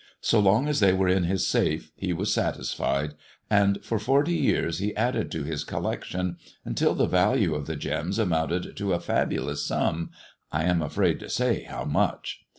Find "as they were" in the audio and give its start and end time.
0.67-1.07